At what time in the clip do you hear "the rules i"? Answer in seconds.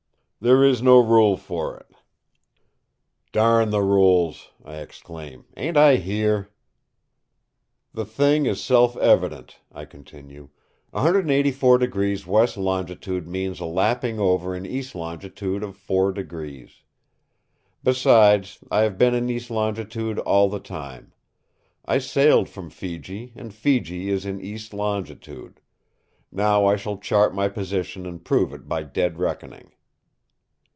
3.69-4.77